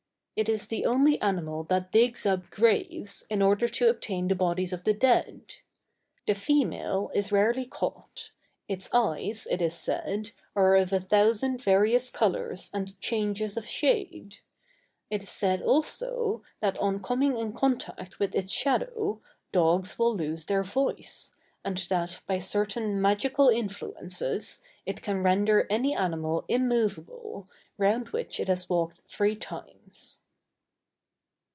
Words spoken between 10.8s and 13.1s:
a thousand various colors and